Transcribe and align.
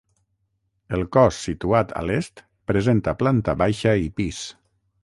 El 0.97 1.03
cos 1.17 1.37
situat 1.49 1.93
a 2.01 2.03
l'est 2.09 2.43
presenta 2.73 3.17
planta 3.23 3.57
baixa 3.65 3.97
i 4.09 4.13
pis. 4.23 4.43